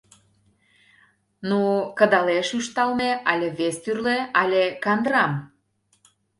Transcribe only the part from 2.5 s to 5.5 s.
ӱшталме, але вес тӱрлӧ... але кандырам